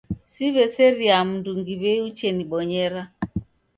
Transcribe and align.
Siw'eseriaa 0.35 1.23
mndungi 1.29 1.73
w'ei 1.81 2.01
uchenibonyera. 2.07 3.03